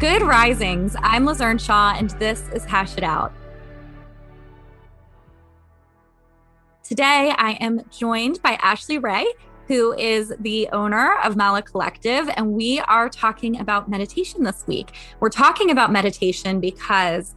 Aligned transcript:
Good 0.00 0.22
risings. 0.22 0.96
I'm 0.98 1.24
Liz 1.24 1.40
Earnshaw, 1.40 1.94
and 1.96 2.10
this 2.10 2.48
is 2.52 2.64
Hash 2.64 2.96
It 2.98 3.04
Out. 3.04 3.32
Today, 6.82 7.32
I 7.38 7.52
am 7.60 7.80
joined 7.90 8.42
by 8.42 8.58
Ashley 8.60 8.98
Wray, 8.98 9.24
who 9.68 9.92
is 9.92 10.32
the 10.40 10.68
owner 10.72 11.16
of 11.22 11.36
Mala 11.36 11.62
Collective, 11.62 12.28
and 12.36 12.54
we 12.54 12.80
are 12.80 13.08
talking 13.08 13.60
about 13.60 13.88
meditation 13.88 14.42
this 14.42 14.64
week. 14.66 14.96
We're 15.20 15.28
talking 15.28 15.70
about 15.70 15.92
meditation 15.92 16.58
because 16.58 17.36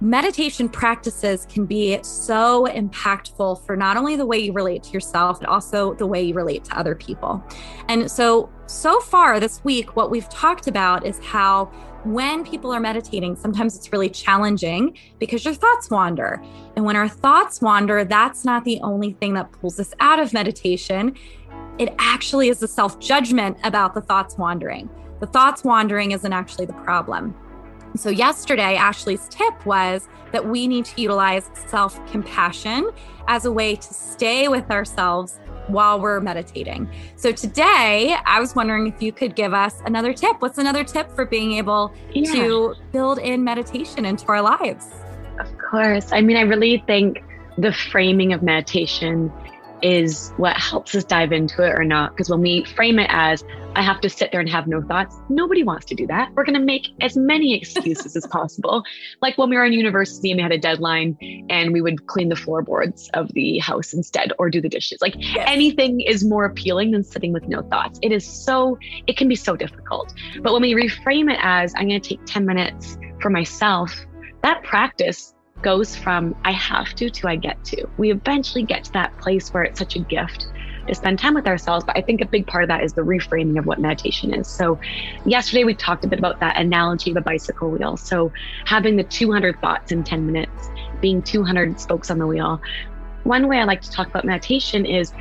meditation 0.00 0.68
practices 0.68 1.46
can 1.50 1.66
be 1.66 1.98
so 2.02 2.66
impactful 2.66 3.64
for 3.66 3.76
not 3.76 3.96
only 3.96 4.16
the 4.16 4.24
way 4.24 4.38
you 4.38 4.52
relate 4.52 4.82
to 4.82 4.92
yourself, 4.92 5.40
but 5.40 5.48
also 5.48 5.94
the 5.94 6.06
way 6.06 6.22
you 6.22 6.34
relate 6.34 6.64
to 6.64 6.78
other 6.78 6.94
people. 6.94 7.42
And 7.88 8.10
so, 8.10 8.50
so 8.66 9.00
far 9.00 9.38
this 9.38 9.62
week, 9.62 9.96
what 9.96 10.10
we've 10.10 10.28
talked 10.30 10.66
about 10.66 11.04
is 11.04 11.18
how 11.18 11.66
when 12.04 12.44
people 12.44 12.72
are 12.72 12.80
meditating, 12.80 13.36
sometimes 13.36 13.76
it's 13.76 13.92
really 13.92 14.08
challenging 14.08 14.96
because 15.18 15.44
your 15.44 15.52
thoughts 15.52 15.90
wander. 15.90 16.42
And 16.76 16.86
when 16.86 16.96
our 16.96 17.08
thoughts 17.08 17.60
wander, 17.60 18.04
that's 18.04 18.42
not 18.44 18.64
the 18.64 18.80
only 18.80 19.12
thing 19.12 19.34
that 19.34 19.52
pulls 19.52 19.78
us 19.78 19.92
out 20.00 20.18
of 20.18 20.32
meditation. 20.32 21.14
It 21.78 21.94
actually 21.98 22.48
is 22.48 22.60
the 22.60 22.68
self 22.68 22.98
judgment 23.00 23.58
about 23.64 23.94
the 23.94 24.00
thoughts 24.00 24.38
wandering. 24.38 24.88
The 25.20 25.26
thoughts 25.26 25.62
wandering 25.62 26.12
isn't 26.12 26.32
actually 26.32 26.64
the 26.64 26.72
problem. 26.72 27.34
So, 27.96 28.10
yesterday, 28.10 28.76
Ashley's 28.76 29.26
tip 29.28 29.66
was 29.66 30.08
that 30.32 30.46
we 30.46 30.68
need 30.68 30.84
to 30.86 31.00
utilize 31.00 31.50
self 31.66 32.04
compassion 32.10 32.90
as 33.28 33.44
a 33.44 33.52
way 33.52 33.76
to 33.76 33.94
stay 33.94 34.48
with 34.48 34.70
ourselves 34.70 35.38
while 35.68 36.00
we're 36.00 36.20
meditating. 36.20 36.88
So 37.16 37.32
today, 37.32 38.16
I 38.26 38.40
was 38.40 38.54
wondering 38.54 38.86
if 38.86 39.00
you 39.00 39.12
could 39.12 39.34
give 39.34 39.54
us 39.54 39.80
another 39.84 40.12
tip. 40.12 40.40
What's 40.40 40.58
another 40.58 40.84
tip 40.84 41.10
for 41.14 41.24
being 41.24 41.52
able 41.52 41.94
yeah. 42.12 42.32
to 42.32 42.74
build 42.92 43.18
in 43.18 43.44
meditation 43.44 44.04
into 44.04 44.26
our 44.28 44.42
lives? 44.42 44.86
Of 45.38 45.56
course. 45.58 46.12
I 46.12 46.20
mean, 46.20 46.36
I 46.36 46.42
really 46.42 46.82
think 46.86 47.22
the 47.56 47.72
framing 47.72 48.32
of 48.32 48.42
meditation 48.42 49.32
is 49.82 50.32
what 50.36 50.56
helps 50.56 50.94
us 50.94 51.04
dive 51.04 51.32
into 51.32 51.62
it 51.62 51.78
or 51.78 51.84
not. 51.84 52.12
Because 52.12 52.30
when 52.30 52.40
we 52.40 52.64
frame 52.64 52.98
it 52.98 53.08
as, 53.10 53.44
I 53.76 53.82
have 53.82 54.00
to 54.00 54.10
sit 54.10 54.32
there 54.32 54.40
and 54.40 54.48
have 54.48 54.66
no 54.66 54.82
thoughts, 54.82 55.16
nobody 55.28 55.62
wants 55.62 55.86
to 55.86 55.94
do 55.94 56.06
that. 56.08 56.32
We're 56.34 56.44
going 56.44 56.58
to 56.58 56.64
make 56.64 56.88
as 57.00 57.16
many 57.16 57.54
excuses 57.54 58.16
as 58.16 58.26
possible. 58.26 58.82
Like 59.22 59.38
when 59.38 59.50
we 59.50 59.56
were 59.56 59.64
in 59.64 59.72
university 59.72 60.30
and 60.30 60.38
we 60.38 60.42
had 60.42 60.52
a 60.52 60.58
deadline 60.58 61.16
and 61.48 61.72
we 61.72 61.80
would 61.80 62.06
clean 62.06 62.28
the 62.28 62.36
floorboards 62.36 63.08
of 63.14 63.32
the 63.32 63.58
house 63.58 63.92
instead 63.92 64.32
or 64.38 64.50
do 64.50 64.60
the 64.60 64.68
dishes. 64.68 65.00
Like 65.00 65.14
yes. 65.18 65.44
anything 65.48 66.00
is 66.00 66.24
more 66.24 66.44
appealing 66.44 66.90
than 66.90 67.04
sitting 67.04 67.32
with 67.32 67.46
no 67.48 67.62
thoughts. 67.62 67.98
It 68.02 68.12
is 68.12 68.26
so, 68.26 68.78
it 69.06 69.16
can 69.16 69.28
be 69.28 69.36
so 69.36 69.56
difficult. 69.56 70.12
But 70.42 70.52
when 70.52 70.62
we 70.62 70.74
reframe 70.74 71.32
it 71.32 71.38
as, 71.40 71.72
I'm 71.76 71.88
going 71.88 72.00
to 72.00 72.08
take 72.08 72.24
10 72.26 72.44
minutes 72.44 72.98
for 73.20 73.30
myself, 73.30 73.94
that 74.42 74.62
practice 74.64 75.34
goes 75.62 75.96
from 75.96 76.34
I 76.44 76.52
have 76.52 76.94
to 76.94 77.10
to 77.10 77.28
I 77.28 77.36
get 77.36 77.62
to. 77.64 77.86
We 77.96 78.10
eventually 78.10 78.62
get 78.62 78.84
to 78.84 78.92
that 78.92 79.16
place 79.18 79.52
where 79.52 79.62
it's 79.62 79.78
such 79.78 79.96
a 79.96 80.00
gift 80.00 80.48
to 80.86 80.94
spend 80.94 81.18
time 81.18 81.34
with 81.34 81.46
ourselves. 81.46 81.84
But 81.84 81.96
I 81.96 82.02
think 82.02 82.20
a 82.20 82.26
big 82.26 82.46
part 82.46 82.64
of 82.64 82.68
that 82.68 82.82
is 82.82 82.92
the 82.92 83.02
reframing 83.02 83.58
of 83.58 83.66
what 83.66 83.78
meditation 83.80 84.34
is. 84.34 84.48
So, 84.48 84.78
yesterday 85.24 85.64
we 85.64 85.74
talked 85.74 86.04
a 86.04 86.08
bit 86.08 86.18
about 86.18 86.40
that 86.40 86.56
analogy 86.58 87.10
of 87.10 87.16
a 87.16 87.20
bicycle 87.20 87.70
wheel. 87.70 87.96
So, 87.96 88.32
having 88.64 88.96
the 88.96 89.04
200 89.04 89.60
thoughts 89.60 89.92
in 89.92 90.04
10 90.04 90.26
minutes, 90.26 90.68
being 91.00 91.22
200 91.22 91.80
spokes 91.80 92.10
on 92.10 92.18
the 92.18 92.26
wheel. 92.26 92.60
One 93.24 93.48
way 93.48 93.58
I 93.58 93.64
like 93.64 93.82
to 93.82 93.90
talk 93.90 94.08
about 94.08 94.24
meditation 94.24 94.86
is 94.86 95.12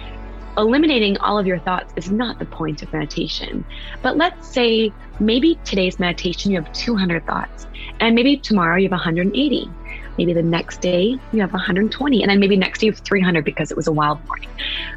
eliminating 0.58 1.18
all 1.20 1.38
of 1.38 1.48
your 1.48 1.60
thoughts 1.60 1.94
is 1.96 2.12
not 2.12 2.40
the 2.40 2.46
point 2.46 2.82
of 2.82 2.92
meditation. 2.92 3.66
But 4.02 4.18
let's 4.18 4.48
say 4.48 4.92
maybe 5.20 5.60
today's 5.64 6.00
meditation 6.00 6.52
you 6.52 6.62
have 6.62 6.72
200 6.74 7.26
thoughts, 7.26 7.68
and 8.00 8.16
maybe 8.16 8.38
tomorrow 8.38 8.78
you 8.78 8.86
have 8.86 8.92
180. 8.92 9.70
Maybe 10.20 10.34
the 10.34 10.44
next 10.44 10.82
day 10.82 11.18
you 11.32 11.40
have 11.40 11.54
120, 11.54 12.22
and 12.22 12.30
then 12.30 12.42
maybe 12.42 12.58
next 12.58 12.80
day 12.80 12.88
you 12.88 12.92
have 12.92 13.00
300 13.00 13.46
because 13.46 13.72
it 13.72 13.78
was 13.78 13.88
a 13.88 13.92
wild 13.94 14.20
morning. 14.26 14.50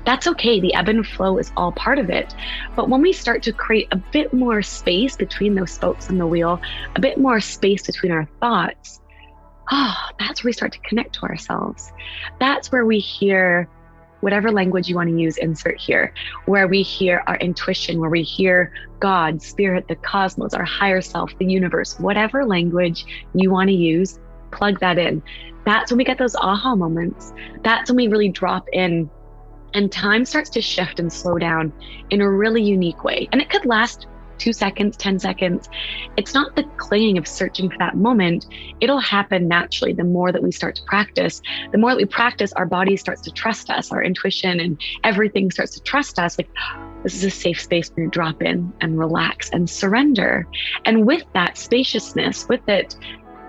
That's 0.04 0.26
okay. 0.26 0.58
The 0.58 0.74
ebb 0.74 0.88
and 0.88 1.06
flow 1.06 1.38
is 1.38 1.52
all 1.56 1.70
part 1.70 2.00
of 2.00 2.10
it. 2.10 2.34
But 2.74 2.88
when 2.88 3.02
we 3.02 3.12
start 3.12 3.40
to 3.44 3.52
create 3.52 3.86
a 3.92 3.96
bit 3.96 4.34
more 4.34 4.62
space 4.62 5.16
between 5.16 5.54
those 5.54 5.70
spokes 5.70 6.10
on 6.10 6.18
the 6.18 6.26
wheel, 6.26 6.60
a 6.96 7.00
bit 7.00 7.18
more 7.18 7.38
space 7.40 7.86
between 7.86 8.10
our 8.10 8.28
thoughts, 8.40 9.00
oh, 9.70 9.94
that's 10.18 10.42
where 10.42 10.48
we 10.48 10.54
start 10.54 10.72
to 10.72 10.80
connect 10.80 11.14
to 11.14 11.22
ourselves. 11.22 11.92
That's 12.40 12.72
where 12.72 12.84
we 12.84 12.98
hear 12.98 13.68
whatever 14.22 14.50
language 14.50 14.88
you 14.88 14.96
want 14.96 15.08
to 15.08 15.16
use, 15.16 15.36
insert 15.36 15.80
here, 15.80 16.12
where 16.46 16.66
we 16.66 16.82
hear 16.82 17.22
our 17.28 17.36
intuition, 17.36 18.00
where 18.00 18.10
we 18.10 18.22
hear 18.22 18.72
God, 18.98 19.40
spirit, 19.40 19.86
the 19.86 19.94
cosmos, 19.94 20.52
our 20.52 20.64
higher 20.64 21.00
self, 21.00 21.30
the 21.38 21.46
universe, 21.46 21.96
whatever 22.00 22.44
language 22.44 23.04
you 23.34 23.52
want 23.52 23.68
to 23.68 23.74
use, 23.74 24.18
plug 24.52 24.80
that 24.80 24.98
in. 24.98 25.22
That's 25.64 25.90
when 25.90 25.98
we 25.98 26.04
get 26.04 26.18
those 26.18 26.36
aha 26.36 26.74
moments. 26.74 27.32
That's 27.62 27.90
when 27.90 27.96
we 27.96 28.08
really 28.08 28.28
drop 28.28 28.68
in 28.72 29.10
and 29.74 29.90
time 29.90 30.24
starts 30.24 30.50
to 30.50 30.60
shift 30.60 31.00
and 31.00 31.12
slow 31.12 31.38
down 31.38 31.72
in 32.10 32.20
a 32.20 32.30
really 32.30 32.62
unique 32.62 33.04
way. 33.04 33.28
And 33.32 33.40
it 33.40 33.48
could 33.48 33.64
last 33.64 34.06
two 34.38 34.52
seconds, 34.52 34.96
10 34.96 35.20
seconds. 35.20 35.68
It's 36.16 36.34
not 36.34 36.56
the 36.56 36.64
clinging 36.76 37.16
of 37.16 37.28
searching 37.28 37.70
for 37.70 37.78
that 37.78 37.96
moment. 37.96 38.46
It'll 38.80 39.00
happen 39.00 39.46
naturally 39.46 39.92
the 39.92 40.04
more 40.04 40.32
that 40.32 40.42
we 40.42 40.50
start 40.50 40.74
to 40.76 40.82
practice. 40.84 41.40
The 41.70 41.78
more 41.78 41.90
that 41.90 41.96
we 41.96 42.06
practice, 42.06 42.52
our 42.54 42.66
body 42.66 42.96
starts 42.96 43.22
to 43.22 43.30
trust 43.30 43.70
us, 43.70 43.92
our 43.92 44.02
intuition 44.02 44.58
and 44.58 44.80
everything 45.04 45.50
starts 45.52 45.74
to 45.74 45.82
trust 45.82 46.18
us. 46.18 46.38
Like, 46.38 46.50
this 47.04 47.14
is 47.14 47.24
a 47.24 47.30
safe 47.30 47.60
space 47.60 47.88
for 47.88 48.00
you 48.00 48.06
to 48.06 48.10
drop 48.10 48.42
in 48.42 48.72
and 48.80 48.98
relax 48.98 49.48
and 49.50 49.70
surrender. 49.70 50.46
And 50.84 51.06
with 51.06 51.22
that 51.34 51.56
spaciousness, 51.56 52.48
with 52.48 52.68
it, 52.68 52.96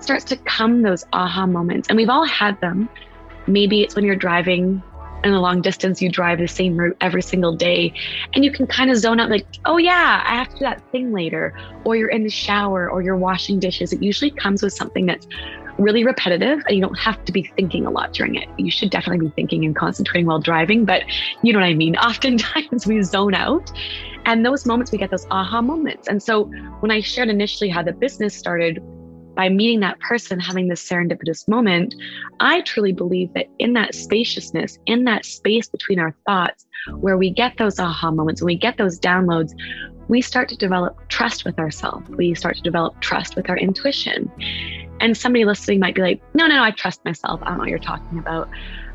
starts 0.04 0.26
to 0.26 0.38
come 0.38 0.82
those 0.82 1.06
aha 1.14 1.46
moments. 1.46 1.90
And 1.90 1.98
we've 1.98 2.10
all 2.10 2.26
had 2.26 2.60
them. 2.62 2.90
Maybe 3.48 3.82
it's 3.82 3.96
when 3.96 4.06
you're 4.06 4.16
driving 4.16 4.82
in 5.24 5.34
a 5.34 5.40
long 5.40 5.62
distance, 5.62 6.02
you 6.02 6.10
drive 6.10 6.40
the 6.40 6.48
same 6.48 6.76
route 6.76 6.98
every 7.00 7.22
single 7.22 7.56
day, 7.56 7.94
and 8.34 8.44
you 8.44 8.52
can 8.52 8.68
kind 8.68 8.92
of 8.92 8.98
zone 8.98 9.20
out 9.20 9.30
like, 9.30 9.46
oh, 9.66 9.78
yeah, 9.78 10.22
I 10.26 10.36
have 10.36 10.50
to 10.50 10.56
do 10.56 10.66
that 10.66 10.82
thing 10.92 11.14
later. 11.14 11.58
Or 11.86 11.96
you're 11.96 12.10
in 12.10 12.24
the 12.24 12.30
shower 12.30 12.90
or 12.90 13.02
you're 13.02 13.18
washing 13.18 13.60
dishes. 13.60 13.94
It 13.94 14.04
usually 14.04 14.32
comes 14.32 14.62
with 14.62 14.74
something 14.74 15.06
that's 15.06 15.28
really 15.80 16.04
repetitive 16.04 16.62
and 16.68 16.76
you 16.76 16.82
don't 16.82 16.98
have 17.00 17.24
to 17.26 17.32
be 17.32 17.52
thinking 17.56 17.86
a 17.86 17.90
lot 17.90 18.14
during 18.14 18.36
it. 18.36 18.48
You 18.58 18.70
should 18.70 18.92
definitely 18.92 19.28
be 19.28 19.34
thinking 19.34 19.66
and 19.66 19.76
concentrating 19.76 20.28
while 20.28 20.40
driving, 20.40 20.86
but 20.86 21.04
you 21.42 21.52
know 21.52 21.60
what 21.60 21.66
I 21.66 21.74
mean? 21.74 21.96
Oftentimes 21.98 22.86
we 22.86 23.02
zone 23.02 23.34
out. 23.34 23.72
And 24.26 24.46
those 24.46 24.66
moments, 24.66 24.92
we 24.92 24.98
get 24.98 25.12
those 25.12 25.28
aha 25.32 25.62
moments. 25.62 26.08
And 26.08 26.24
so 26.24 26.46
when 26.80 26.92
I 26.92 27.02
shared 27.02 27.30
initially 27.30 27.70
how 27.70 27.84
the 27.84 27.92
business 27.92 28.36
started, 28.36 28.82
by 29.36 29.50
meeting 29.50 29.80
that 29.80 30.00
person, 30.00 30.40
having 30.40 30.68
this 30.68 30.88
serendipitous 30.88 31.48
moment, 31.48 31.96
I 32.40 32.62
truly 32.62 32.92
believe 32.92 33.34
that 33.34 33.48
in 33.60 33.74
that 33.74 33.96
spaciousness, 33.96 34.78
in 34.86 35.06
that 35.06 35.26
space 35.26 35.68
between 35.68 36.00
our 36.00 36.16
thoughts, 36.26 36.66
where 37.00 37.18
we 37.18 37.30
get 37.30 37.58
those 37.58 37.80
aha 37.80 38.12
moments, 38.12 38.42
and 38.42 38.46
we 38.46 38.58
get 38.58 38.78
those 38.78 39.00
downloads, 39.00 39.54
we 40.08 40.22
start 40.22 40.50
to 40.50 40.58
develop 40.58 40.98
trust 41.10 41.46
with 41.46 41.58
ourselves. 41.60 42.10
We 42.10 42.36
start 42.36 42.58
to 42.58 42.62
develop 42.62 43.00
trust 43.02 43.36
with 43.36 43.50
our 43.50 43.58
intuition. 43.58 44.32
And 45.00 45.18
somebody 45.18 45.46
listening 45.46 45.80
might 45.80 45.96
be 45.96 46.02
like, 46.02 46.22
no, 46.34 46.48
no, 46.48 46.56
no, 46.56 46.64
I 46.64 46.72
trust 46.72 47.04
myself. 47.06 47.42
I 47.44 47.50
don't 47.50 47.58
know 47.58 47.62
what 47.62 47.70
you're 47.70 47.80
talking 47.80 48.20
about. 48.20 48.50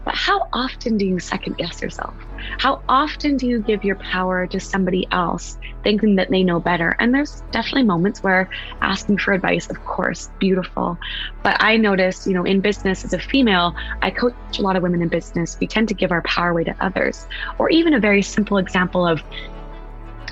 But 0.08 0.16
how 0.16 0.48
often 0.54 0.96
do 0.96 1.04
you 1.04 1.18
second 1.18 1.58
guess 1.58 1.82
yourself? 1.82 2.14
How 2.56 2.80
often 2.88 3.36
do 3.36 3.46
you 3.46 3.60
give 3.60 3.84
your 3.84 3.96
power 3.96 4.46
to 4.46 4.58
somebody 4.58 5.06
else, 5.10 5.58
thinking 5.84 6.16
that 6.16 6.30
they 6.30 6.42
know 6.42 6.60
better? 6.60 6.96
And 6.98 7.12
there's 7.12 7.42
definitely 7.50 7.82
moments 7.82 8.22
where 8.22 8.48
asking 8.80 9.18
for 9.18 9.34
advice, 9.34 9.68
of 9.68 9.84
course, 9.84 10.30
beautiful. 10.38 10.96
But 11.42 11.62
I 11.62 11.76
noticed, 11.76 12.26
you 12.26 12.32
know, 12.32 12.44
in 12.44 12.62
business 12.62 13.04
as 13.04 13.12
a 13.12 13.18
female, 13.18 13.76
I 14.00 14.10
coach 14.10 14.32
a 14.58 14.62
lot 14.62 14.76
of 14.76 14.82
women 14.82 15.02
in 15.02 15.08
business. 15.08 15.58
We 15.60 15.66
tend 15.66 15.88
to 15.88 15.94
give 15.94 16.10
our 16.10 16.22
power 16.22 16.52
away 16.52 16.64
to 16.64 16.76
others. 16.80 17.26
Or 17.58 17.68
even 17.68 17.92
a 17.92 18.00
very 18.00 18.22
simple 18.22 18.56
example 18.56 19.06
of 19.06 19.22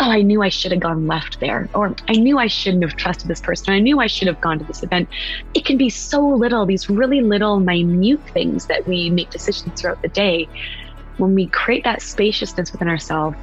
oh, 0.00 0.10
I 0.10 0.22
knew 0.22 0.42
I 0.42 0.48
should 0.48 0.72
have 0.72 0.80
gone 0.80 1.06
left 1.06 1.40
there, 1.40 1.68
or 1.74 1.94
I 2.08 2.12
knew 2.12 2.38
I 2.38 2.46
shouldn't 2.46 2.82
have 2.82 2.96
trusted 2.96 3.28
this 3.28 3.40
person, 3.40 3.72
I 3.72 3.78
knew 3.78 4.00
I 4.00 4.06
should 4.06 4.28
have 4.28 4.40
gone 4.40 4.58
to 4.58 4.64
this 4.64 4.82
event. 4.82 5.08
It 5.54 5.64
can 5.64 5.76
be 5.76 5.90
so 5.90 6.26
little, 6.26 6.66
these 6.66 6.88
really 6.88 7.20
little, 7.20 7.60
minute 7.60 8.20
things 8.30 8.66
that 8.66 8.86
we 8.86 9.10
make 9.10 9.30
decisions 9.30 9.80
throughout 9.80 10.02
the 10.02 10.08
day. 10.08 10.48
When 11.16 11.34
we 11.34 11.46
create 11.46 11.84
that 11.84 12.02
spaciousness 12.02 12.72
within 12.72 12.88
ourselves, 12.88 13.36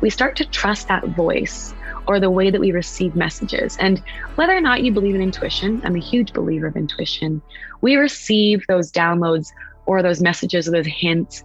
we 0.00 0.10
start 0.10 0.36
to 0.36 0.44
trust 0.44 0.88
that 0.88 1.06
voice 1.08 1.74
or 2.06 2.18
the 2.18 2.30
way 2.30 2.50
that 2.50 2.60
we 2.60 2.72
receive 2.72 3.14
messages. 3.14 3.76
And 3.78 4.02
whether 4.34 4.56
or 4.56 4.60
not 4.60 4.82
you 4.82 4.92
believe 4.92 5.14
in 5.14 5.22
intuition, 5.22 5.80
I'm 5.84 5.94
a 5.94 6.00
huge 6.00 6.32
believer 6.32 6.66
of 6.66 6.76
intuition. 6.76 7.40
We 7.82 7.96
receive 7.96 8.66
those 8.66 8.90
downloads 8.90 9.52
or 9.86 10.02
those 10.02 10.20
messages 10.20 10.66
or 10.66 10.72
those 10.72 10.86
hints 10.86 11.44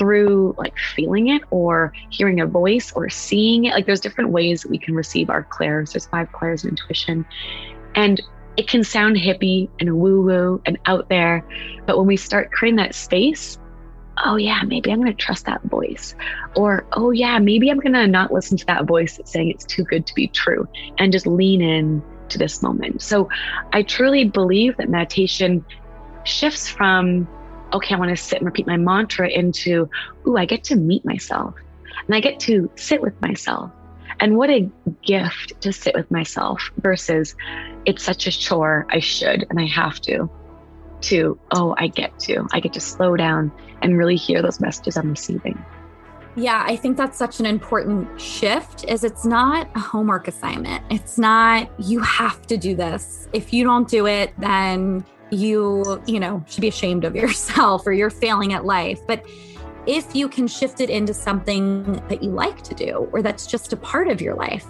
through 0.00 0.54
like 0.56 0.76
feeling 0.78 1.28
it 1.28 1.42
or 1.50 1.92
hearing 2.08 2.40
a 2.40 2.46
voice 2.46 2.90
or 2.92 3.10
seeing 3.10 3.66
it. 3.66 3.74
Like 3.74 3.84
there's 3.84 4.00
different 4.00 4.30
ways 4.30 4.62
that 4.62 4.70
we 4.70 4.78
can 4.78 4.94
receive 4.94 5.28
our 5.28 5.42
clairs. 5.44 5.92
There's 5.92 6.06
five 6.06 6.32
clairs 6.32 6.64
of 6.64 6.70
intuition. 6.70 7.26
And 7.94 8.18
it 8.56 8.66
can 8.66 8.82
sound 8.82 9.16
hippie 9.16 9.68
and 9.78 9.98
woo 9.98 10.22
woo 10.22 10.62
and 10.64 10.78
out 10.86 11.10
there. 11.10 11.44
But 11.84 11.98
when 11.98 12.06
we 12.06 12.16
start 12.16 12.50
creating 12.50 12.76
that 12.76 12.94
space, 12.94 13.58
oh 14.24 14.36
yeah, 14.36 14.62
maybe 14.62 14.90
I'm 14.90 15.02
going 15.02 15.14
to 15.14 15.22
trust 15.22 15.44
that 15.44 15.62
voice. 15.64 16.14
Or, 16.56 16.86
oh 16.94 17.10
yeah, 17.10 17.38
maybe 17.38 17.70
I'm 17.70 17.78
going 17.78 17.92
to 17.92 18.06
not 18.06 18.32
listen 18.32 18.56
to 18.56 18.66
that 18.66 18.86
voice 18.86 19.18
that's 19.18 19.30
saying 19.30 19.50
it's 19.50 19.66
too 19.66 19.84
good 19.84 20.06
to 20.06 20.14
be 20.14 20.28
true 20.28 20.66
and 20.96 21.12
just 21.12 21.26
lean 21.26 21.60
in 21.60 22.02
to 22.30 22.38
this 22.38 22.62
moment. 22.62 23.02
So 23.02 23.28
I 23.74 23.82
truly 23.82 24.24
believe 24.24 24.78
that 24.78 24.88
meditation 24.88 25.62
shifts 26.24 26.68
from, 26.68 27.28
okay, 27.72 27.94
I 27.94 27.98
want 27.98 28.10
to 28.10 28.16
sit 28.16 28.38
and 28.38 28.46
repeat 28.46 28.66
my 28.66 28.76
mantra 28.76 29.28
into, 29.28 29.88
ooh, 30.26 30.36
I 30.36 30.44
get 30.44 30.64
to 30.64 30.76
meet 30.76 31.04
myself 31.04 31.54
and 32.06 32.14
I 32.14 32.20
get 32.20 32.40
to 32.40 32.70
sit 32.76 33.00
with 33.00 33.20
myself. 33.20 33.70
And 34.20 34.36
what 34.36 34.50
a 34.50 34.68
gift 35.02 35.60
to 35.62 35.72
sit 35.72 35.94
with 35.94 36.10
myself 36.10 36.70
versus 36.78 37.34
it's 37.86 38.02
such 38.02 38.26
a 38.26 38.30
chore, 38.30 38.86
I 38.90 38.98
should 39.00 39.46
and 39.48 39.58
I 39.60 39.66
have 39.66 40.00
to 40.02 40.30
to, 41.02 41.38
oh, 41.52 41.74
I 41.78 41.88
get 41.88 42.18
to, 42.20 42.46
I 42.52 42.60
get 42.60 42.74
to 42.74 42.80
slow 42.80 43.16
down 43.16 43.50
and 43.80 43.96
really 43.96 44.16
hear 44.16 44.42
those 44.42 44.60
messages 44.60 44.98
I'm 44.98 45.10
receiving. 45.10 45.62
Yeah, 46.36 46.64
I 46.66 46.76
think 46.76 46.96
that's 46.96 47.18
such 47.18 47.40
an 47.40 47.46
important 47.46 48.20
shift 48.20 48.84
is 48.84 49.02
it's 49.02 49.24
not 49.24 49.68
a 49.74 49.80
homework 49.80 50.28
assignment. 50.28 50.84
It's 50.90 51.18
not 51.18 51.70
you 51.78 52.00
have 52.00 52.46
to 52.46 52.56
do 52.56 52.74
this. 52.76 53.28
If 53.32 53.52
you 53.52 53.64
don't 53.64 53.88
do 53.88 54.06
it, 54.06 54.32
then 54.38 55.04
you, 55.30 56.02
you 56.06 56.20
know, 56.20 56.44
should 56.48 56.60
be 56.60 56.68
ashamed 56.68 57.04
of 57.04 57.14
yourself 57.16 57.86
or 57.86 57.92
you're 57.92 58.10
failing 58.10 58.52
at 58.52 58.64
life. 58.64 59.00
But 59.06 59.24
if 59.86 60.14
you 60.14 60.28
can 60.28 60.46
shift 60.46 60.80
it 60.80 60.90
into 60.90 61.14
something 61.14 61.92
that 62.08 62.22
you 62.22 62.30
like 62.30 62.62
to 62.62 62.74
do 62.74 63.08
or 63.12 63.22
that's 63.22 63.46
just 63.46 63.72
a 63.72 63.76
part 63.76 64.08
of 64.08 64.20
your 64.20 64.34
life, 64.34 64.66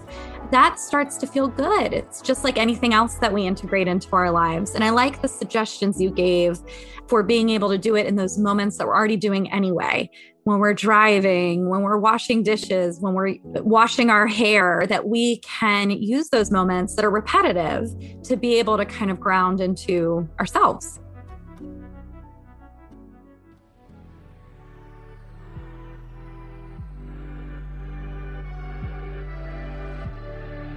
that 0.50 0.80
starts 0.80 1.16
to 1.18 1.26
feel 1.26 1.48
good. 1.48 1.92
It's 1.92 2.20
just 2.20 2.42
like 2.42 2.58
anything 2.58 2.92
else 2.92 3.14
that 3.16 3.32
we 3.32 3.46
integrate 3.46 3.86
into 3.86 4.08
our 4.12 4.30
lives. 4.30 4.74
And 4.74 4.82
I 4.82 4.90
like 4.90 5.22
the 5.22 5.28
suggestions 5.28 6.00
you 6.00 6.10
gave 6.10 6.58
for 7.06 7.22
being 7.22 7.50
able 7.50 7.68
to 7.70 7.78
do 7.78 7.96
it 7.96 8.06
in 8.06 8.16
those 8.16 8.38
moments 8.38 8.76
that 8.78 8.86
we're 8.86 8.96
already 8.96 9.16
doing 9.16 9.50
anyway. 9.52 10.10
When 10.44 10.58
we're 10.58 10.74
driving, 10.74 11.68
when 11.68 11.82
we're 11.82 11.98
washing 11.98 12.42
dishes, 12.42 12.98
when 13.00 13.14
we're 13.14 13.36
washing 13.44 14.08
our 14.08 14.26
hair, 14.26 14.86
that 14.88 15.06
we 15.06 15.36
can 15.38 15.90
use 15.90 16.30
those 16.30 16.50
moments 16.50 16.94
that 16.96 17.04
are 17.04 17.10
repetitive 17.10 17.90
to 18.24 18.36
be 18.36 18.58
able 18.58 18.78
to 18.78 18.86
kind 18.86 19.10
of 19.10 19.20
ground 19.20 19.60
into 19.60 20.28
ourselves. 20.38 20.98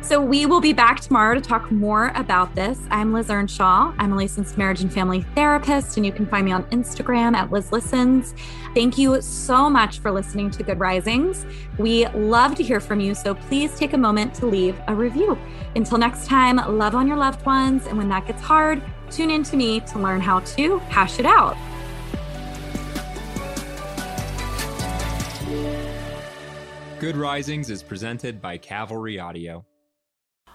So 0.03 0.19
we 0.19 0.45
will 0.45 0.59
be 0.59 0.73
back 0.73 0.99
tomorrow 0.99 1.33
to 1.33 1.39
talk 1.39 1.71
more 1.71 2.11
about 2.15 2.53
this. 2.55 2.77
I'm 2.91 3.13
Liz 3.13 3.29
Earnshaw. 3.29 3.93
I'm 3.97 4.11
a 4.11 4.15
licensed 4.17 4.57
marriage 4.57 4.81
and 4.81 4.93
family 4.93 5.21
therapist, 5.33 5.95
and 5.95 6.05
you 6.05 6.11
can 6.11 6.27
find 6.27 6.43
me 6.45 6.51
on 6.51 6.65
Instagram 6.65 7.33
at 7.35 7.53
Liz 7.53 7.71
Listens. 7.71 8.35
Thank 8.75 8.97
you 8.97 9.21
so 9.21 9.69
much 9.69 9.99
for 9.99 10.11
listening 10.11 10.51
to 10.51 10.61
Good 10.61 10.77
Risings. 10.77 11.45
We 11.77 12.05
love 12.09 12.53
to 12.55 12.63
hear 12.63 12.81
from 12.81 12.99
you, 12.99 13.15
so 13.15 13.33
please 13.33 13.75
take 13.75 13.93
a 13.93 13.97
moment 13.97 14.35
to 14.35 14.45
leave 14.45 14.77
a 14.87 14.93
review. 14.93 15.37
Until 15.77 15.97
next 15.97 16.27
time, 16.27 16.57
love 16.77 16.95
on 16.95 17.07
your 17.07 17.17
loved 17.17 17.45
ones, 17.45 17.87
and 17.87 17.97
when 17.97 18.09
that 18.09 18.27
gets 18.27 18.41
hard, 18.41 18.83
tune 19.09 19.29
in 19.29 19.41
to 19.43 19.55
me 19.55 19.79
to 19.79 19.99
learn 19.99 20.19
how 20.19 20.41
to 20.41 20.79
hash 20.79 21.17
it 21.17 21.25
out. 21.25 21.55
Good 26.99 27.15
Risings 27.15 27.69
is 27.69 27.81
presented 27.81 28.41
by 28.41 28.57
Cavalry 28.57 29.17
Audio. 29.17 29.65